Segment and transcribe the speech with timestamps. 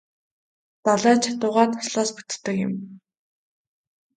[0.85, 2.73] Далай ч атугай дуслаас бүтдэг юм.